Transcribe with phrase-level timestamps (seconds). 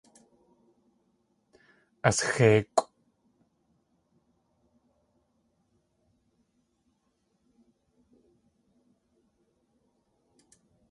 [2.07, 2.85] Asxéikʼw.